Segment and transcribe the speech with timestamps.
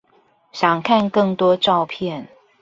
[0.51, 2.27] 想看更多照片